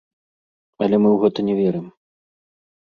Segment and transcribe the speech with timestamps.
[0.85, 1.87] Але мы ў гэта не верым.